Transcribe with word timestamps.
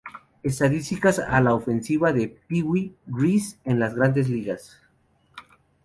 Estadísticas 0.41 1.19
a 1.19 1.39
la 1.41 1.53
ofensiva 1.53 2.11
de 2.11 2.29
Pee 2.49 2.63
Wee 2.63 2.95
Reese 3.05 3.59
en 3.65 3.79
las 3.79 3.93
Grandes 3.93 4.29
Ligas. 4.29 4.81